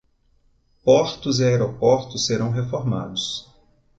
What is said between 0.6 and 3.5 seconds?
Portos e aeroportos serão reformados